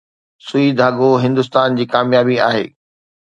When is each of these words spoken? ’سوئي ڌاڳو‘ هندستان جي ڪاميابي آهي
’سوئي 0.47 0.69
ڌاڳو‘ 0.79 1.09
هندستان 1.23 1.69
جي 1.77 1.85
ڪاميابي 1.93 2.37
آهي 2.47 2.65